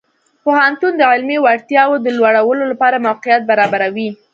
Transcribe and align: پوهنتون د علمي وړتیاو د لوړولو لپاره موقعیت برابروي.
پوهنتون 0.43 0.93
د 0.97 1.01
علمي 1.11 1.37
وړتیاو 1.41 1.91
د 2.01 2.07
لوړولو 2.17 2.63
لپاره 2.71 3.03
موقعیت 3.07 3.41
برابروي. 3.51 4.09